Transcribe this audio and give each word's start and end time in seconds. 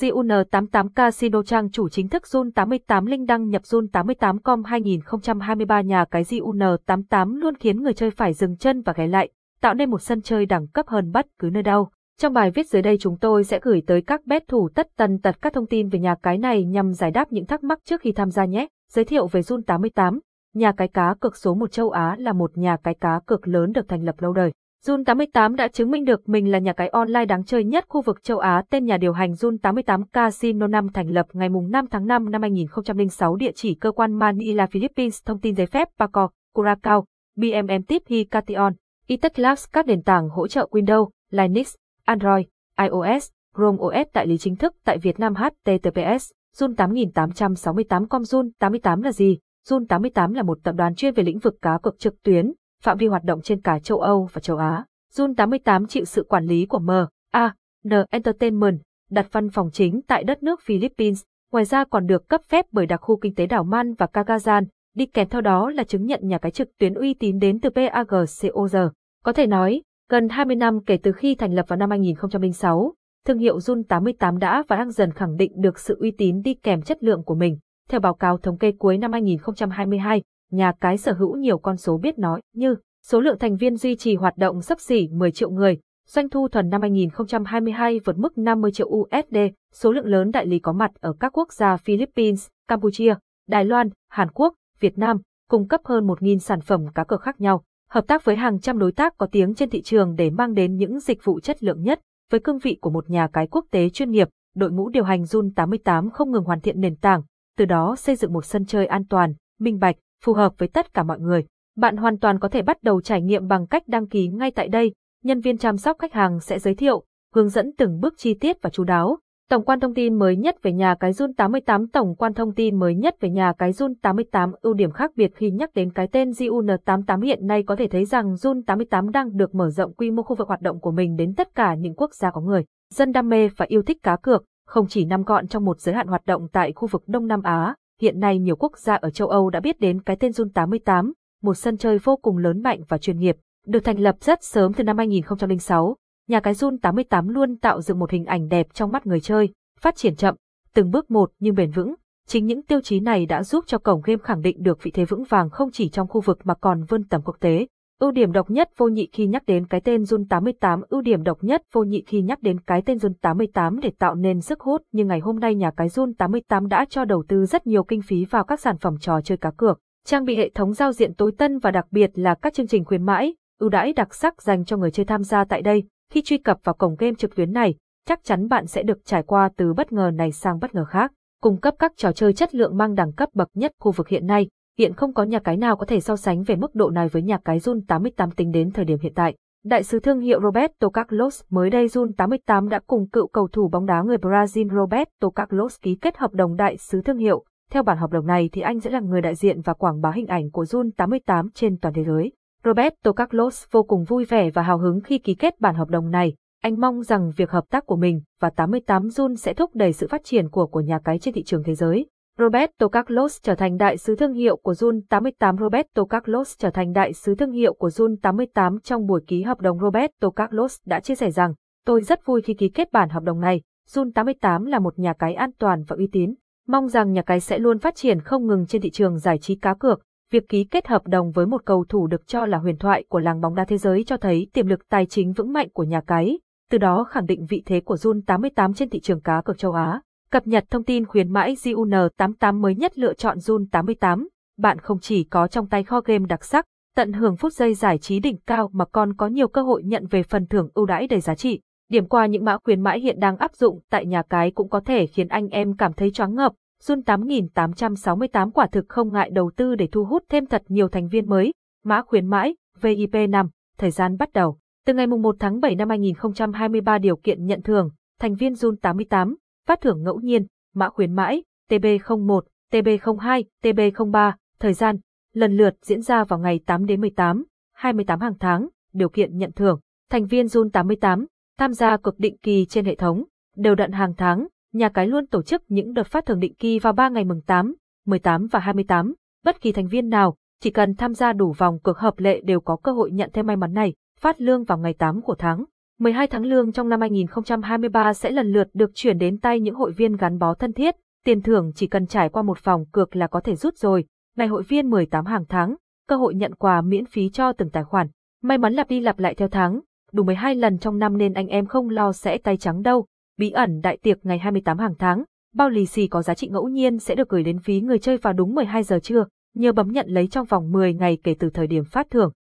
JUN88 0.00 0.88
Casino 0.94 1.42
trang 1.42 1.70
chủ 1.70 1.88
chính 1.88 2.08
thức 2.08 2.22
JUN88 2.22 3.06
Linh 3.06 3.26
đăng 3.26 3.48
nhập 3.48 3.62
JUN88com 3.62 4.62
2023 4.62 5.80
nhà 5.80 6.04
cái 6.04 6.22
JUN88 6.22 7.36
luôn 7.36 7.54
khiến 7.54 7.82
người 7.82 7.94
chơi 7.94 8.10
phải 8.10 8.32
dừng 8.32 8.56
chân 8.56 8.82
và 8.82 8.92
ghé 8.96 9.06
lại, 9.06 9.30
tạo 9.60 9.74
nên 9.74 9.90
một 9.90 10.02
sân 10.02 10.22
chơi 10.22 10.46
đẳng 10.46 10.66
cấp 10.66 10.86
hơn 10.88 11.12
bất 11.12 11.26
cứ 11.38 11.50
nơi 11.52 11.62
đâu. 11.62 11.88
Trong 12.18 12.32
bài 12.32 12.50
viết 12.50 12.66
dưới 12.66 12.82
đây 12.82 12.98
chúng 13.00 13.16
tôi 13.16 13.44
sẽ 13.44 13.58
gửi 13.62 13.82
tới 13.86 14.02
các 14.02 14.26
bet 14.26 14.48
thủ 14.48 14.68
tất 14.74 14.88
tần 14.96 15.18
tật 15.18 15.42
các 15.42 15.52
thông 15.52 15.66
tin 15.66 15.88
về 15.88 15.98
nhà 15.98 16.14
cái 16.22 16.38
này 16.38 16.64
nhằm 16.64 16.92
giải 16.92 17.10
đáp 17.10 17.32
những 17.32 17.46
thắc 17.46 17.64
mắc 17.64 17.78
trước 17.84 18.00
khi 18.00 18.12
tham 18.12 18.30
gia 18.30 18.44
nhé. 18.44 18.66
Giới 18.92 19.04
thiệu 19.04 19.26
về 19.26 19.40
JUN88, 19.40 20.18
nhà 20.54 20.72
cái 20.72 20.88
cá 20.88 21.14
cược 21.20 21.36
số 21.36 21.54
1 21.54 21.72
châu 21.72 21.90
Á 21.90 22.16
là 22.18 22.32
một 22.32 22.58
nhà 22.58 22.76
cái 22.84 22.94
cá 22.94 23.20
cược 23.26 23.48
lớn 23.48 23.72
được 23.72 23.88
thành 23.88 24.04
lập 24.04 24.14
lâu 24.18 24.32
đời. 24.32 24.52
Jun 24.86 25.04
88 25.04 25.56
đã 25.56 25.68
chứng 25.68 25.90
minh 25.90 26.04
được 26.04 26.28
mình 26.28 26.50
là 26.50 26.58
nhà 26.58 26.72
cái 26.72 26.88
online 26.88 27.24
đáng 27.24 27.44
chơi 27.44 27.64
nhất 27.64 27.84
khu 27.88 28.02
vực 28.02 28.22
châu 28.22 28.38
Á. 28.38 28.62
Tên 28.70 28.84
nhà 28.84 28.96
điều 28.96 29.12
hành 29.12 29.32
Jun 29.32 29.58
88 29.62 30.06
Casino 30.06 30.66
5 30.66 30.88
thành 30.94 31.10
lập 31.10 31.26
ngày 31.32 31.48
5 31.70 31.84
tháng 31.90 32.06
5 32.06 32.30
năm 32.30 32.42
2006 32.42 33.36
địa 33.36 33.52
chỉ 33.54 33.74
cơ 33.74 33.92
quan 33.92 34.18
Manila, 34.18 34.66
Philippines. 34.66 35.18
Thông 35.24 35.40
tin 35.40 35.54
giấy 35.54 35.66
phép 35.66 35.88
Paco, 35.98 36.28
Curacao, 36.54 37.04
BMM 37.36 37.82
Tip 37.88 38.02
Hikation, 38.06 38.72
Iteclass 39.06 39.66
các 39.72 39.86
nền 39.86 40.02
tảng 40.02 40.28
hỗ 40.28 40.48
trợ 40.48 40.68
Windows, 40.70 41.08
Linux, 41.30 41.74
Android, 42.04 42.46
iOS, 42.78 43.28
Chrome 43.56 43.78
OS 43.78 44.06
đại 44.14 44.26
lý 44.26 44.38
chính 44.38 44.56
thức 44.56 44.74
tại 44.84 44.98
Việt 44.98 45.20
Nam 45.20 45.34
HTTPS. 45.34 46.30
Jun 46.56 46.74
8868 46.76 48.08
com 48.08 48.22
Jun 48.22 48.50
88 48.58 49.02
là 49.02 49.12
gì? 49.12 49.38
Jun 49.68 49.86
88 49.86 50.32
là 50.32 50.42
một 50.42 50.58
tập 50.62 50.74
đoàn 50.74 50.94
chuyên 50.94 51.14
về 51.14 51.22
lĩnh 51.22 51.38
vực 51.38 51.54
cá 51.62 51.78
cược 51.82 51.98
trực 51.98 52.22
tuyến, 52.22 52.52
phạm 52.82 52.98
vi 52.98 53.06
hoạt 53.06 53.24
động 53.24 53.40
trên 53.42 53.60
cả 53.60 53.78
châu 53.78 53.98
Âu 53.98 54.28
và 54.32 54.40
châu 54.40 54.56
Á. 54.56 54.84
Jun 55.14 55.34
88 55.34 55.86
chịu 55.86 56.04
sự 56.04 56.26
quản 56.28 56.44
lý 56.44 56.66
của 56.66 56.78
M. 56.78 56.90
A. 57.30 57.54
N 57.84 57.92
Entertainment, 58.10 58.78
đặt 59.10 59.26
văn 59.32 59.50
phòng 59.50 59.70
chính 59.72 60.00
tại 60.02 60.24
đất 60.24 60.42
nước 60.42 60.60
Philippines, 60.62 61.22
ngoài 61.52 61.64
ra 61.64 61.84
còn 61.84 62.06
được 62.06 62.28
cấp 62.28 62.40
phép 62.48 62.66
bởi 62.72 62.86
đặc 62.86 63.00
khu 63.00 63.16
kinh 63.16 63.34
tế 63.34 63.46
đảo 63.46 63.64
Man 63.64 63.94
và 63.94 64.06
Cagazan, 64.12 64.64
đi 64.94 65.06
kèm 65.06 65.28
theo 65.28 65.40
đó 65.40 65.70
là 65.70 65.84
chứng 65.84 66.06
nhận 66.06 66.20
nhà 66.22 66.38
cái 66.38 66.52
trực 66.52 66.68
tuyến 66.78 66.94
uy 66.94 67.14
tín 67.14 67.38
đến 67.38 67.60
từ 67.60 67.70
PAGCOR. 67.70 68.76
Có 69.24 69.32
thể 69.32 69.46
nói, 69.46 69.82
gần 70.08 70.28
20 70.28 70.56
năm 70.56 70.84
kể 70.84 70.96
từ 71.02 71.12
khi 71.12 71.34
thành 71.34 71.54
lập 71.54 71.66
vào 71.68 71.76
năm 71.76 71.90
2006, 71.90 72.94
thương 73.26 73.38
hiệu 73.38 73.58
Jun 73.58 73.82
88 73.88 74.38
đã 74.38 74.62
và 74.68 74.76
đang 74.76 74.90
dần 74.90 75.12
khẳng 75.12 75.36
định 75.36 75.52
được 75.56 75.78
sự 75.78 75.96
uy 76.00 76.10
tín 76.10 76.42
đi 76.42 76.54
kèm 76.54 76.82
chất 76.82 77.02
lượng 77.02 77.22
của 77.24 77.34
mình. 77.34 77.58
Theo 77.88 78.00
báo 78.00 78.14
cáo 78.14 78.38
thống 78.38 78.58
kê 78.58 78.72
cuối 78.72 78.98
năm 78.98 79.12
2022, 79.12 80.22
nhà 80.50 80.72
cái 80.80 80.98
sở 80.98 81.12
hữu 81.12 81.36
nhiều 81.36 81.58
con 81.58 81.76
số 81.76 81.98
biết 81.98 82.18
nói 82.18 82.40
như 82.54 82.74
số 83.06 83.20
lượng 83.20 83.38
thành 83.38 83.56
viên 83.56 83.76
duy 83.76 83.96
trì 83.96 84.14
hoạt 84.14 84.36
động 84.36 84.62
sấp 84.62 84.80
xỉ 84.80 85.08
10 85.08 85.32
triệu 85.32 85.50
người, 85.50 85.78
doanh 86.08 86.28
thu 86.28 86.48
thuần 86.48 86.68
năm 86.68 86.80
2022 86.80 88.00
vượt 88.04 88.18
mức 88.18 88.38
50 88.38 88.72
triệu 88.72 88.88
USD, 88.88 89.36
số 89.72 89.92
lượng 89.92 90.06
lớn 90.06 90.30
đại 90.30 90.46
lý 90.46 90.58
có 90.58 90.72
mặt 90.72 90.90
ở 91.00 91.12
các 91.20 91.38
quốc 91.38 91.52
gia 91.52 91.76
Philippines, 91.76 92.48
Campuchia, 92.68 93.14
Đài 93.48 93.64
Loan, 93.64 93.88
Hàn 94.08 94.28
Quốc, 94.30 94.54
Việt 94.80 94.98
Nam, 94.98 95.16
cung 95.48 95.68
cấp 95.68 95.80
hơn 95.84 96.06
1.000 96.06 96.38
sản 96.38 96.60
phẩm 96.60 96.86
cá 96.94 97.04
cược 97.04 97.22
khác 97.22 97.40
nhau, 97.40 97.62
hợp 97.90 98.06
tác 98.06 98.24
với 98.24 98.36
hàng 98.36 98.60
trăm 98.60 98.78
đối 98.78 98.92
tác 98.92 99.18
có 99.18 99.26
tiếng 99.32 99.54
trên 99.54 99.70
thị 99.70 99.82
trường 99.82 100.14
để 100.16 100.30
mang 100.30 100.54
đến 100.54 100.76
những 100.76 101.00
dịch 101.00 101.24
vụ 101.24 101.40
chất 101.40 101.62
lượng 101.62 101.82
nhất. 101.82 102.00
Với 102.30 102.40
cương 102.40 102.58
vị 102.58 102.78
của 102.80 102.90
một 102.90 103.10
nhà 103.10 103.28
cái 103.32 103.46
quốc 103.46 103.64
tế 103.70 103.90
chuyên 103.90 104.10
nghiệp, 104.10 104.28
đội 104.56 104.70
ngũ 104.70 104.88
điều 104.88 105.04
hành 105.04 105.22
Jun 105.22 105.50
88 105.56 106.10
không 106.10 106.30
ngừng 106.32 106.44
hoàn 106.44 106.60
thiện 106.60 106.80
nền 106.80 106.96
tảng, 106.96 107.22
từ 107.58 107.64
đó 107.64 107.96
xây 107.96 108.16
dựng 108.16 108.32
một 108.32 108.44
sân 108.44 108.66
chơi 108.66 108.86
an 108.86 109.04
toàn, 109.06 109.34
minh 109.60 109.78
bạch, 109.78 109.96
phù 110.24 110.32
hợp 110.32 110.52
với 110.58 110.68
tất 110.68 110.94
cả 110.94 111.02
mọi 111.02 111.20
người. 111.20 111.44
Bạn 111.76 111.96
hoàn 111.96 112.18
toàn 112.18 112.38
có 112.38 112.48
thể 112.48 112.62
bắt 112.62 112.82
đầu 112.82 113.00
trải 113.00 113.22
nghiệm 113.22 113.48
bằng 113.48 113.66
cách 113.66 113.88
đăng 113.88 114.06
ký 114.06 114.28
ngay 114.28 114.50
tại 114.50 114.68
đây, 114.68 114.94
nhân 115.24 115.40
viên 115.40 115.58
chăm 115.58 115.76
sóc 115.76 115.96
khách 115.98 116.12
hàng 116.12 116.40
sẽ 116.40 116.58
giới 116.58 116.74
thiệu, 116.74 117.04
hướng 117.34 117.48
dẫn 117.48 117.72
từng 117.78 118.00
bước 118.00 118.14
chi 118.16 118.34
tiết 118.34 118.62
và 118.62 118.70
chú 118.70 118.84
đáo. 118.84 119.18
Tổng 119.50 119.64
quan 119.64 119.80
thông 119.80 119.94
tin 119.94 120.18
mới 120.18 120.36
nhất 120.36 120.56
về 120.62 120.72
nhà 120.72 120.94
cái 120.94 121.12
Jun 121.12 121.32
88 121.36 121.88
Tổng 121.88 122.14
quan 122.14 122.34
thông 122.34 122.54
tin 122.54 122.78
mới 122.78 122.94
nhất 122.94 123.14
về 123.20 123.30
nhà 123.30 123.52
cái 123.58 123.72
Jun 123.72 123.94
88 124.02 124.52
ưu 124.60 124.74
điểm 124.74 124.90
khác 124.90 125.12
biệt 125.16 125.32
khi 125.34 125.50
nhắc 125.50 125.70
đến 125.74 125.92
cái 125.92 126.08
tên 126.12 126.30
JUN88 126.30 127.22
hiện 127.22 127.46
nay 127.46 127.62
có 127.62 127.76
thể 127.76 127.88
thấy 127.88 128.04
rằng 128.04 128.34
Jun 128.34 128.62
88 128.66 129.10
đang 129.10 129.36
được 129.36 129.54
mở 129.54 129.70
rộng 129.70 129.94
quy 129.94 130.10
mô 130.10 130.22
khu 130.22 130.36
vực 130.36 130.48
hoạt 130.48 130.62
động 130.62 130.80
của 130.80 130.90
mình 130.90 131.16
đến 131.16 131.34
tất 131.34 131.54
cả 131.54 131.74
những 131.74 131.94
quốc 131.94 132.14
gia 132.14 132.30
có 132.30 132.40
người. 132.40 132.64
Dân 132.94 133.12
đam 133.12 133.28
mê 133.28 133.48
và 133.56 133.66
yêu 133.68 133.82
thích 133.82 133.98
cá 134.02 134.16
cược, 134.16 134.44
không 134.66 134.86
chỉ 134.88 135.04
nằm 135.04 135.22
gọn 135.22 135.48
trong 135.48 135.64
một 135.64 135.80
giới 135.80 135.94
hạn 135.94 136.06
hoạt 136.06 136.26
động 136.26 136.48
tại 136.52 136.72
khu 136.72 136.88
vực 136.88 137.02
Đông 137.06 137.26
Nam 137.26 137.42
Á, 137.42 137.74
hiện 138.00 138.20
nay 138.20 138.38
nhiều 138.38 138.56
quốc 138.56 138.78
gia 138.78 138.94
ở 138.94 139.10
châu 139.10 139.28
Âu 139.28 139.50
đã 139.50 139.60
biết 139.60 139.80
đến 139.80 140.00
cái 140.02 140.16
tên 140.16 140.30
Jun 140.30 140.48
88, 140.54 141.12
một 141.42 141.54
sân 141.54 141.76
chơi 141.76 141.98
vô 141.98 142.16
cùng 142.16 142.38
lớn 142.38 142.62
mạnh 142.62 142.80
và 142.88 142.98
chuyên 142.98 143.18
nghiệp, 143.18 143.36
được 143.66 143.80
thành 143.80 143.98
lập 143.98 144.16
rất 144.20 144.44
sớm 144.44 144.72
từ 144.72 144.84
năm 144.84 144.98
2006. 144.98 145.96
Nhà 146.28 146.40
cái 146.40 146.54
Jun 146.54 146.78
88 146.82 147.28
luôn 147.28 147.56
tạo 147.56 147.80
dựng 147.80 147.98
một 147.98 148.10
hình 148.10 148.24
ảnh 148.24 148.48
đẹp 148.48 148.66
trong 148.74 148.92
mắt 148.92 149.06
người 149.06 149.20
chơi, 149.20 149.48
phát 149.80 149.96
triển 149.96 150.16
chậm, 150.16 150.34
từng 150.74 150.90
bước 150.90 151.10
một 151.10 151.32
nhưng 151.38 151.54
bền 151.54 151.70
vững. 151.70 151.94
Chính 152.26 152.46
những 152.46 152.62
tiêu 152.62 152.80
chí 152.80 153.00
này 153.00 153.26
đã 153.26 153.42
giúp 153.42 153.64
cho 153.66 153.78
cổng 153.78 154.00
game 154.04 154.22
khẳng 154.22 154.42
định 154.42 154.62
được 154.62 154.82
vị 154.82 154.90
thế 154.90 155.04
vững 155.04 155.24
vàng 155.24 155.50
không 155.50 155.70
chỉ 155.72 155.88
trong 155.88 156.08
khu 156.08 156.20
vực 156.20 156.38
mà 156.44 156.54
còn 156.54 156.84
vươn 156.84 157.04
tầm 157.04 157.22
quốc 157.24 157.36
tế. 157.40 157.66
Ưu 158.00 158.10
điểm 158.10 158.32
độc 158.32 158.50
nhất 158.50 158.70
vô 158.76 158.88
nhị 158.88 159.08
khi 159.12 159.26
nhắc 159.26 159.42
đến 159.46 159.66
cái 159.66 159.80
tên 159.80 160.02
Jun 160.02 160.24
88, 160.28 160.82
ưu 160.88 161.00
điểm 161.00 161.22
độc 161.22 161.44
nhất 161.44 161.62
vô 161.72 161.82
nhị 161.82 162.02
khi 162.06 162.22
nhắc 162.22 162.42
đến 162.42 162.60
cái 162.60 162.82
tên 162.86 162.96
Jun 162.96 163.12
88 163.20 163.80
để 163.80 163.92
tạo 163.98 164.14
nên 164.14 164.40
sức 164.40 164.60
hút, 164.60 164.82
nhưng 164.92 165.08
ngày 165.08 165.20
hôm 165.20 165.38
nay 165.38 165.54
nhà 165.54 165.70
cái 165.70 165.88
Jun 165.88 166.12
88 166.18 166.68
đã 166.68 166.84
cho 166.90 167.04
đầu 167.04 167.24
tư 167.28 167.46
rất 167.46 167.66
nhiều 167.66 167.84
kinh 167.84 168.02
phí 168.02 168.24
vào 168.24 168.44
các 168.44 168.60
sản 168.60 168.78
phẩm 168.78 168.96
trò 169.00 169.20
chơi 169.20 169.38
cá 169.38 169.50
cược, 169.50 169.80
trang 170.06 170.24
bị 170.24 170.36
hệ 170.36 170.50
thống 170.54 170.72
giao 170.72 170.92
diện 170.92 171.14
tối 171.14 171.32
tân 171.38 171.58
và 171.58 171.70
đặc 171.70 171.86
biệt 171.90 172.10
là 172.14 172.34
các 172.34 172.54
chương 172.54 172.66
trình 172.66 172.84
khuyến 172.84 173.02
mãi, 173.02 173.34
ưu 173.58 173.68
đãi 173.68 173.92
đặc 173.92 174.14
sắc 174.14 174.42
dành 174.42 174.64
cho 174.64 174.76
người 174.76 174.90
chơi 174.90 175.06
tham 175.06 175.22
gia 175.22 175.44
tại 175.44 175.62
đây. 175.62 175.84
Khi 176.12 176.22
truy 176.22 176.38
cập 176.38 176.58
vào 176.64 176.74
cổng 176.74 176.96
game 176.98 177.14
trực 177.18 177.36
tuyến 177.36 177.52
này, 177.52 177.74
chắc 178.08 178.24
chắn 178.24 178.48
bạn 178.48 178.66
sẽ 178.66 178.82
được 178.82 179.04
trải 179.04 179.22
qua 179.22 179.50
từ 179.56 179.72
bất 179.72 179.92
ngờ 179.92 180.10
này 180.14 180.32
sang 180.32 180.58
bất 180.58 180.74
ngờ 180.74 180.84
khác, 180.84 181.12
cung 181.42 181.56
cấp 181.56 181.74
các 181.78 181.92
trò 181.96 182.12
chơi 182.12 182.32
chất 182.32 182.54
lượng 182.54 182.76
mang 182.76 182.94
đẳng 182.94 183.12
cấp 183.12 183.28
bậc 183.34 183.48
nhất 183.54 183.72
khu 183.80 183.92
vực 183.92 184.08
hiện 184.08 184.26
nay. 184.26 184.48
Hiện 184.80 184.94
không 184.94 185.14
có 185.14 185.22
nhà 185.22 185.38
cái 185.38 185.56
nào 185.56 185.76
có 185.76 185.86
thể 185.86 186.00
so 186.00 186.16
sánh 186.16 186.42
về 186.42 186.56
mức 186.56 186.74
độ 186.74 186.90
này 186.90 187.08
với 187.08 187.22
nhà 187.22 187.38
cái 187.44 187.58
Jun 187.58 187.80
88 187.88 188.30
tính 188.30 188.50
đến 188.50 188.70
thời 188.70 188.84
điểm 188.84 188.98
hiện 189.02 189.12
tại. 189.14 189.34
Đại 189.64 189.82
sứ 189.82 190.00
thương 190.00 190.20
hiệu 190.20 190.40
Roberto 190.42 190.88
Carlos 190.88 191.42
mới 191.50 191.70
đây 191.70 191.86
Jun 191.86 192.12
88 192.16 192.68
đã 192.68 192.80
cùng 192.86 193.08
cựu 193.08 193.26
cầu 193.26 193.48
thủ 193.52 193.68
bóng 193.68 193.86
đá 193.86 194.02
người 194.02 194.16
Brazil 194.16 194.76
Roberto 194.76 195.30
Carlos 195.34 195.76
ký 195.82 195.94
kết 195.94 196.16
hợp 196.16 196.32
đồng 196.32 196.56
đại 196.56 196.76
sứ 196.76 197.02
thương 197.02 197.18
hiệu. 197.18 197.44
Theo 197.70 197.82
bản 197.82 197.98
hợp 197.98 198.10
đồng 198.10 198.26
này 198.26 198.48
thì 198.52 198.60
anh 198.60 198.80
sẽ 198.80 198.90
là 198.90 199.00
người 199.00 199.20
đại 199.20 199.34
diện 199.34 199.60
và 199.60 199.74
quảng 199.74 200.00
bá 200.00 200.10
hình 200.10 200.26
ảnh 200.26 200.50
của 200.50 200.64
Jun 200.64 200.90
88 200.96 201.48
trên 201.54 201.78
toàn 201.78 201.94
thế 201.94 202.04
giới. 202.04 202.32
Roberto 202.64 203.12
Carlos 203.12 203.64
vô 203.70 203.82
cùng 203.82 204.04
vui 204.04 204.24
vẻ 204.24 204.50
và 204.50 204.62
hào 204.62 204.78
hứng 204.78 205.00
khi 205.00 205.18
ký 205.18 205.34
kết 205.34 205.60
bản 205.60 205.74
hợp 205.74 205.88
đồng 205.88 206.10
này. 206.10 206.34
Anh 206.62 206.80
mong 206.80 207.02
rằng 207.02 207.30
việc 207.36 207.50
hợp 207.50 207.64
tác 207.70 207.86
của 207.86 207.96
mình 207.96 208.20
và 208.40 208.50
88 208.50 209.02
Jun 209.02 209.34
sẽ 209.34 209.54
thúc 209.54 209.70
đẩy 209.74 209.92
sự 209.92 210.06
phát 210.10 210.24
triển 210.24 210.48
của 210.48 210.66
của 210.66 210.80
nhà 210.80 210.98
cái 211.04 211.18
trên 211.18 211.34
thị 211.34 211.42
trường 211.42 211.62
thế 211.62 211.74
giới. 211.74 212.06
Roberto 212.38 212.88
Carlos 212.88 213.38
trở 213.42 213.54
thành 213.54 213.76
đại 213.76 213.96
sứ 213.96 214.16
thương 214.16 214.32
hiệu 214.32 214.56
của 214.56 214.72
Jun 214.72 215.00
88 215.08 215.56
Roberto 215.58 216.04
Carlos 216.04 216.54
trở 216.58 216.70
thành 216.70 216.92
đại 216.92 217.12
sứ 217.12 217.34
thương 217.34 217.52
hiệu 217.52 217.74
của 217.74 217.88
Jun 217.88 218.16
88 218.22 218.80
trong 218.80 219.06
buổi 219.06 219.20
ký 219.26 219.42
hợp 219.42 219.60
đồng. 219.60 219.78
Roberto 219.78 220.30
Carlos 220.30 220.76
đã 220.86 221.00
chia 221.00 221.14
sẻ 221.14 221.30
rằng, 221.30 221.54
tôi 221.86 222.02
rất 222.02 222.26
vui 222.26 222.42
khi 222.42 222.54
ký 222.54 222.68
kết 222.68 222.92
bản 222.92 223.08
hợp 223.08 223.22
đồng 223.22 223.40
này, 223.40 223.62
Jun 223.88 224.12
88 224.12 224.64
là 224.64 224.78
một 224.78 224.98
nhà 224.98 225.12
cái 225.12 225.34
an 225.34 225.50
toàn 225.58 225.82
và 225.88 225.96
uy 225.96 226.08
tín, 226.12 226.34
mong 226.66 226.88
rằng 226.88 227.12
nhà 227.12 227.22
cái 227.22 227.40
sẽ 227.40 227.58
luôn 227.58 227.78
phát 227.78 227.94
triển 227.94 228.20
không 228.20 228.46
ngừng 228.46 228.66
trên 228.66 228.82
thị 228.82 228.90
trường 228.90 229.18
giải 229.18 229.38
trí 229.38 229.54
cá 229.54 229.74
cược. 229.74 230.00
Việc 230.32 230.48
ký 230.48 230.64
kết 230.64 230.86
hợp 230.86 231.06
đồng 231.06 231.30
với 231.30 231.46
một 231.46 231.62
cầu 231.64 231.84
thủ 231.88 232.06
được 232.06 232.26
cho 232.26 232.46
là 232.46 232.58
huyền 232.58 232.76
thoại 232.76 233.04
của 233.08 233.18
làng 233.18 233.40
bóng 233.40 233.54
đá 233.54 233.64
thế 233.64 233.78
giới 233.78 234.04
cho 234.04 234.16
thấy 234.16 234.46
tiềm 234.52 234.66
lực 234.66 234.88
tài 234.88 235.06
chính 235.06 235.32
vững 235.32 235.52
mạnh 235.52 235.68
của 235.72 235.84
nhà 235.84 236.00
cái, 236.06 236.38
từ 236.70 236.78
đó 236.78 237.04
khẳng 237.04 237.26
định 237.26 237.46
vị 237.48 237.62
thế 237.66 237.80
của 237.80 237.94
Jun 237.94 238.22
88 238.26 238.74
trên 238.74 238.90
thị 238.90 239.00
trường 239.00 239.20
cá 239.20 239.42
cược 239.44 239.58
châu 239.58 239.72
Á. 239.72 240.00
Cập 240.32 240.46
nhật 240.46 240.64
thông 240.70 240.84
tin 240.84 241.06
khuyến 241.06 241.32
mãi 241.32 241.54
JUN88 241.54 242.60
mới 242.60 242.74
nhất 242.74 242.98
lựa 242.98 243.14
chọn 243.14 243.38
Jun 243.38 243.66
88. 243.72 244.28
Bạn 244.58 244.78
không 244.78 244.98
chỉ 244.98 245.24
có 245.24 245.46
trong 245.46 245.68
tay 245.68 245.84
kho 245.84 246.00
game 246.00 246.24
đặc 246.28 246.44
sắc, 246.44 246.64
tận 246.96 247.12
hưởng 247.12 247.36
phút 247.36 247.52
giây 247.52 247.74
giải 247.74 247.98
trí 247.98 248.20
đỉnh 248.20 248.36
cao 248.46 248.70
mà 248.72 248.84
còn 248.84 249.16
có 249.16 249.26
nhiều 249.26 249.48
cơ 249.48 249.62
hội 249.62 249.82
nhận 249.82 250.06
về 250.06 250.22
phần 250.22 250.46
thưởng 250.46 250.68
ưu 250.74 250.86
đãi 250.86 251.06
đầy 251.06 251.20
giá 251.20 251.34
trị. 251.34 251.60
Điểm 251.88 252.06
qua 252.06 252.26
những 252.26 252.44
mã 252.44 252.58
khuyến 252.64 252.80
mãi 252.80 253.00
hiện 253.00 253.20
đang 253.20 253.36
áp 253.36 253.54
dụng 253.54 253.80
tại 253.90 254.06
nhà 254.06 254.22
cái 254.22 254.50
cũng 254.50 254.68
có 254.68 254.80
thể 254.80 255.06
khiến 255.06 255.28
anh 255.28 255.48
em 255.48 255.76
cảm 255.76 255.92
thấy 255.92 256.10
choáng 256.10 256.34
ngợp. 256.34 256.52
Jun 256.82 257.02
8868 257.02 258.50
quả 258.50 258.66
thực 258.66 258.84
không 258.88 259.12
ngại 259.12 259.30
đầu 259.30 259.50
tư 259.56 259.74
để 259.74 259.88
thu 259.92 260.04
hút 260.04 260.24
thêm 260.28 260.46
thật 260.46 260.62
nhiều 260.68 260.88
thành 260.88 261.08
viên 261.08 261.28
mới. 261.28 261.52
Mã 261.84 262.02
khuyến 262.02 262.26
mãi, 262.26 262.56
VIP 262.80 263.28
5, 263.28 263.48
thời 263.78 263.90
gian 263.90 264.16
bắt 264.16 264.32
đầu. 264.32 264.58
Từ 264.86 264.94
ngày 264.94 265.06
1 265.06 265.36
tháng 265.38 265.60
7 265.60 265.74
năm 265.74 265.88
2023 265.88 266.98
điều 266.98 267.16
kiện 267.16 267.46
nhận 267.46 267.62
thưởng, 267.62 267.90
thành 268.20 268.34
viên 268.34 268.52
Jun 268.52 268.76
88, 268.76 269.36
phát 269.70 269.80
thưởng 269.80 270.02
ngẫu 270.02 270.20
nhiên, 270.20 270.46
mã 270.74 270.88
khuyến 270.88 271.12
mãi, 271.12 271.44
TB01, 271.68 272.40
TB02, 272.72 273.42
TB03, 273.62 274.32
thời 274.60 274.72
gian, 274.72 274.96
lần 275.32 275.56
lượt 275.56 275.74
diễn 275.82 276.02
ra 276.02 276.24
vào 276.24 276.38
ngày 276.38 276.60
8 276.66 276.86
đến 276.86 277.00
18, 277.00 277.44
28 277.74 278.20
hàng 278.20 278.34
tháng, 278.40 278.68
điều 278.92 279.08
kiện 279.08 279.36
nhận 279.36 279.52
thưởng, 279.52 279.80
thành 280.10 280.26
viên 280.26 280.46
Jun 280.46 280.70
88, 280.70 281.26
tham 281.58 281.72
gia 281.72 281.96
cực 281.96 282.18
định 282.18 282.36
kỳ 282.42 282.64
trên 282.64 282.84
hệ 282.84 282.94
thống, 282.94 283.24
đều 283.56 283.74
đặn 283.74 283.92
hàng 283.92 284.14
tháng, 284.16 284.46
nhà 284.72 284.88
cái 284.88 285.06
luôn 285.06 285.26
tổ 285.26 285.42
chức 285.42 285.62
những 285.68 285.92
đợt 285.92 286.06
phát 286.06 286.26
thưởng 286.26 286.40
định 286.40 286.54
kỳ 286.54 286.78
vào 286.78 286.92
3 286.92 287.08
ngày 287.08 287.24
mừng 287.24 287.42
8, 287.42 287.74
18 288.06 288.46
và 288.50 288.58
28, 288.58 289.14
bất 289.44 289.60
kỳ 289.60 289.72
thành 289.72 289.88
viên 289.88 290.08
nào, 290.08 290.36
chỉ 290.60 290.70
cần 290.70 290.94
tham 290.94 291.14
gia 291.14 291.32
đủ 291.32 291.52
vòng 291.58 291.78
cược 291.78 291.98
hợp 291.98 292.18
lệ 292.18 292.40
đều 292.40 292.60
có 292.60 292.76
cơ 292.76 292.92
hội 292.92 293.10
nhận 293.10 293.30
thêm 293.32 293.46
may 293.46 293.56
mắn 293.56 293.72
này, 293.72 293.94
phát 294.20 294.40
lương 294.40 294.64
vào 294.64 294.78
ngày 294.78 294.94
8 294.94 295.22
của 295.22 295.34
tháng. 295.34 295.64
12 296.00 296.26
tháng 296.26 296.44
lương 296.44 296.72
trong 296.72 296.88
năm 296.88 297.00
2023 297.00 298.14
sẽ 298.14 298.30
lần 298.30 298.52
lượt 298.52 298.68
được 298.74 298.90
chuyển 298.94 299.18
đến 299.18 299.38
tay 299.38 299.60
những 299.60 299.74
hội 299.74 299.92
viên 299.92 300.16
gắn 300.16 300.38
bó 300.38 300.54
thân 300.54 300.72
thiết, 300.72 300.94
tiền 301.24 301.42
thưởng 301.42 301.72
chỉ 301.74 301.86
cần 301.86 302.06
trải 302.06 302.28
qua 302.28 302.42
một 302.42 302.64
vòng 302.64 302.84
cược 302.92 303.16
là 303.16 303.26
có 303.26 303.40
thể 303.40 303.54
rút 303.56 303.76
rồi. 303.76 304.04
Ngày 304.36 304.48
hội 304.48 304.62
viên 304.62 304.90
18 304.90 305.26
hàng 305.26 305.44
tháng, 305.48 305.76
cơ 306.08 306.16
hội 306.16 306.34
nhận 306.34 306.54
quà 306.54 306.80
miễn 306.80 307.06
phí 307.06 307.30
cho 307.30 307.52
từng 307.52 307.70
tài 307.70 307.84
khoản. 307.84 308.06
May 308.42 308.58
mắn 308.58 308.72
lặp 308.72 308.88
đi 308.88 309.00
lặp 309.00 309.18
lại 309.18 309.34
theo 309.34 309.48
tháng, 309.48 309.80
đủ 310.12 310.22
12 310.22 310.54
lần 310.54 310.78
trong 310.78 310.98
năm 310.98 311.18
nên 311.18 311.34
anh 311.34 311.46
em 311.46 311.66
không 311.66 311.88
lo 311.88 312.12
sẽ 312.12 312.38
tay 312.38 312.56
trắng 312.56 312.82
đâu. 312.82 313.06
Bí 313.38 313.50
ẩn 313.50 313.80
đại 313.80 313.96
tiệc 313.96 314.26
ngày 314.26 314.38
28 314.38 314.78
hàng 314.78 314.94
tháng, 314.98 315.24
bao 315.54 315.68
lì 315.68 315.86
xì 315.86 316.06
có 316.06 316.22
giá 316.22 316.34
trị 316.34 316.48
ngẫu 316.48 316.68
nhiên 316.68 316.98
sẽ 316.98 317.14
được 317.14 317.28
gửi 317.28 317.42
đến 317.42 317.58
phí 317.58 317.80
người 317.80 317.98
chơi 317.98 318.16
vào 318.16 318.32
đúng 318.32 318.54
12 318.54 318.82
giờ 318.82 318.98
trưa, 319.02 319.24
nhờ 319.54 319.72
bấm 319.72 319.88
nhận 319.88 320.06
lấy 320.08 320.26
trong 320.28 320.46
vòng 320.46 320.72
10 320.72 320.94
ngày 320.94 321.18
kể 321.24 321.34
từ 321.38 321.50
thời 321.50 321.66
điểm 321.66 321.84
phát 321.84 322.10
thưởng. 322.10 322.32